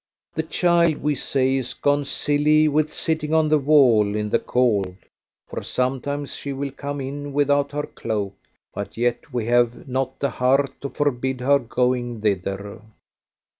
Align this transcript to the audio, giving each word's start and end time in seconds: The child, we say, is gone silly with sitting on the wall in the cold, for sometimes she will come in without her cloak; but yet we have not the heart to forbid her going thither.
The 0.33 0.41
child, 0.41 0.97
we 1.03 1.13
say, 1.13 1.57
is 1.57 1.75
gone 1.75 2.05
silly 2.05 2.67
with 2.67 2.91
sitting 2.91 3.35
on 3.35 3.49
the 3.49 3.59
wall 3.59 4.15
in 4.15 4.31
the 4.31 4.39
cold, 4.39 4.95
for 5.45 5.61
sometimes 5.61 6.33
she 6.35 6.53
will 6.53 6.71
come 6.71 6.99
in 6.99 7.33
without 7.33 7.71
her 7.73 7.83
cloak; 7.85 8.33
but 8.73 8.97
yet 8.97 9.31
we 9.31 9.45
have 9.45 9.87
not 9.87 10.17
the 10.19 10.31
heart 10.31 10.73
to 10.81 10.89
forbid 10.89 11.39
her 11.41 11.59
going 11.59 12.19
thither. 12.21 12.81